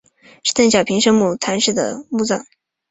[0.43, 2.43] 是邓小平生母谈氏的墓葬。